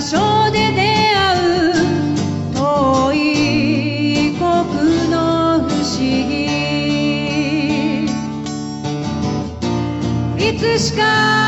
[0.00, 0.80] 所で出
[1.14, 1.36] 会
[1.72, 1.74] う
[2.54, 4.40] 遠い異国
[5.10, 6.46] の不思議。
[10.38, 11.39] いつしか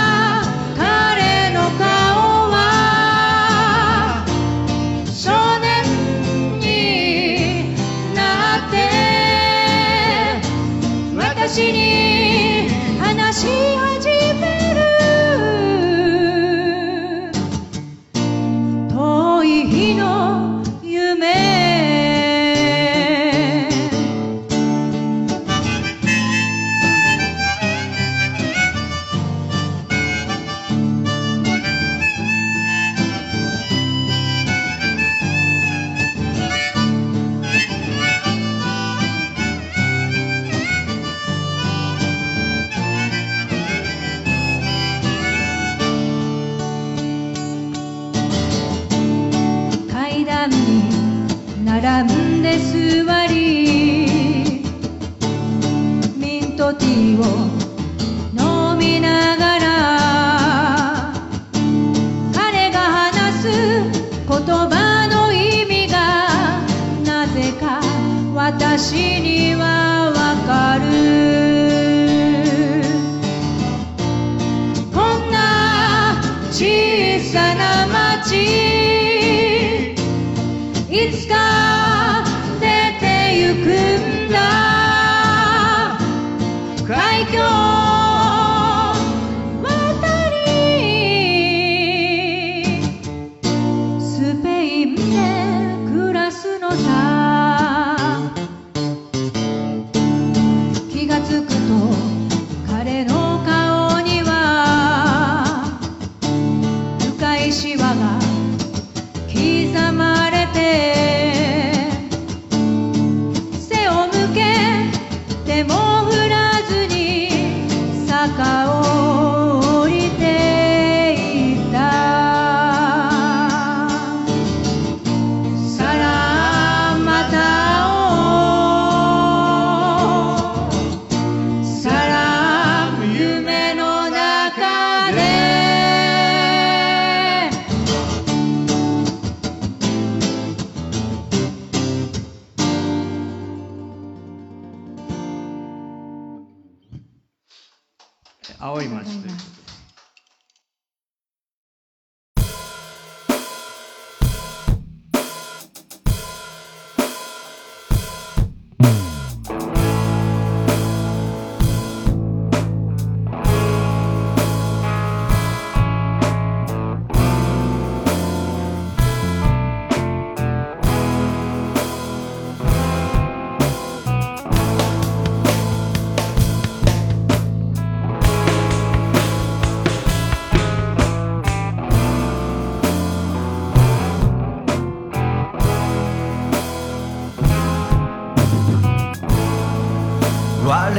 [77.33, 78.72] 小さな町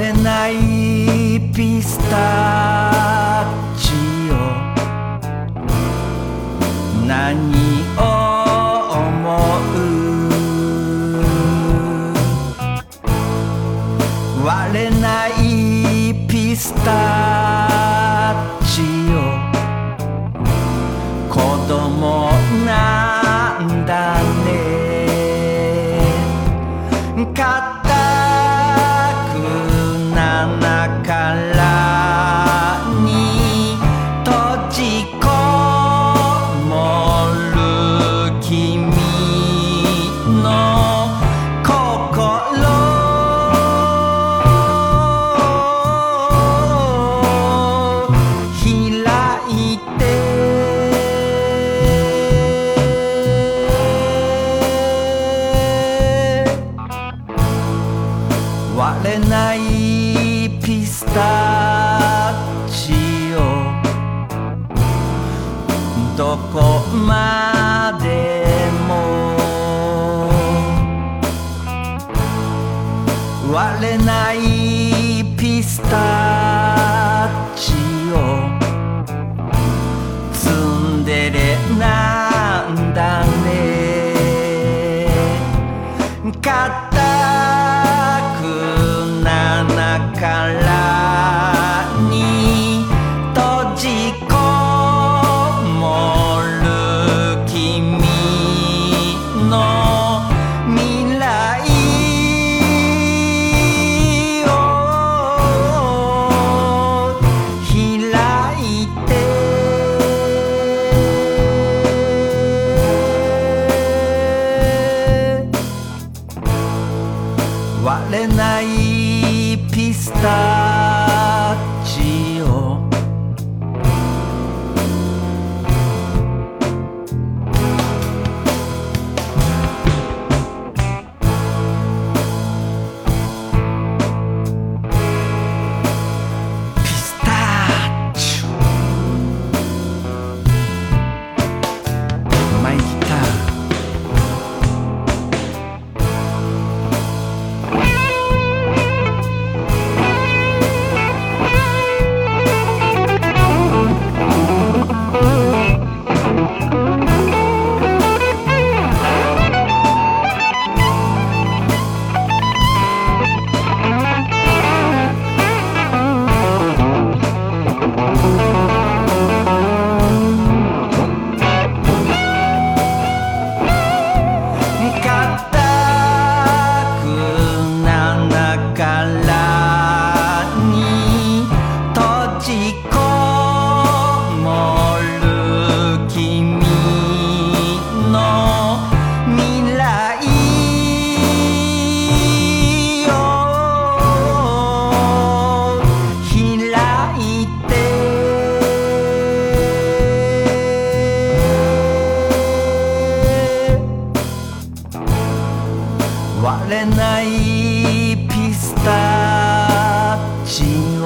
[0.01, 0.53] れない
[1.53, 3.45] ピスタ
[3.77, 3.91] チ
[4.31, 4.33] オ。
[7.05, 8.01] 何を
[8.97, 9.03] 思
[9.75, 9.83] う？
[14.45, 15.31] 割れない
[16.27, 17.22] ピスタチオ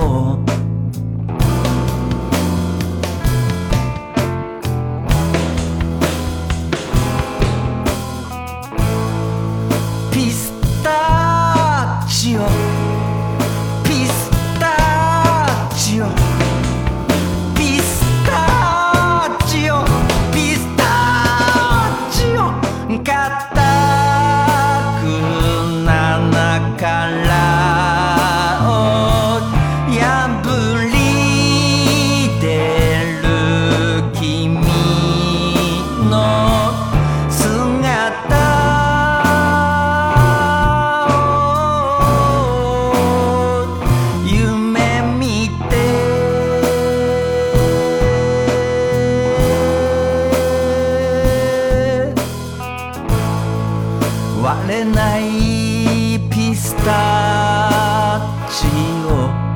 [0.08, 0.57] 我。
[54.41, 58.67] 割れないピスタチ
[59.06, 59.47] オ。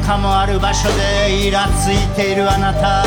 [0.00, 3.04] かもある場所でイラついているあなた。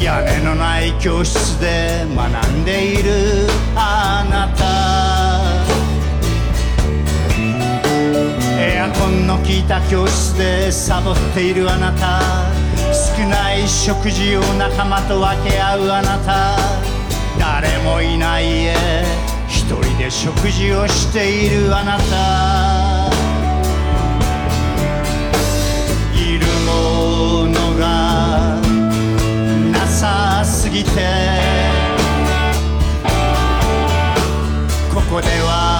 [0.00, 4.64] 屋根のない教室で学んでいるあなた。
[8.60, 12.20] エアコンの効いた教室でサボっているあなた。
[12.92, 16.56] 少ない食事を仲間と分け合うあなた。
[17.38, 18.74] 誰もいない家。
[19.48, 22.87] 一人で食事をしているあなた。
[30.70, 30.90] ぎて。
[34.92, 35.77] ここでは